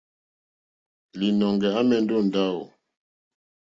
Līnɔ̄ŋgɛ̄ 1.19 1.71
à 1.79 1.81
mɛ̀ndɛ́ 1.87 2.17
ó 2.19 2.23
ndáwù. 2.27 2.63